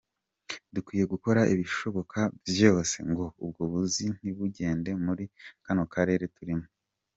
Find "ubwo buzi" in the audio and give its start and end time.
3.43-4.05